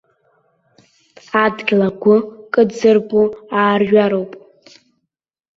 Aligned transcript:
Адгьыл 1.43 1.81
агәы 1.87 2.17
кыдзырбо 2.53 3.21
аарҩароуп. 3.59 4.31